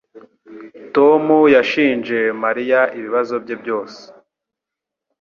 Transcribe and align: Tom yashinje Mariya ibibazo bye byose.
Tom 0.95 1.23
yashinje 1.55 2.19
Mariya 2.43 2.79
ibibazo 2.97 3.33
bye 3.43 3.55
byose. 3.61 3.99